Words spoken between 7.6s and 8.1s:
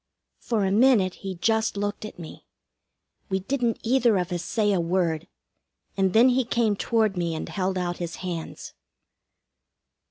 out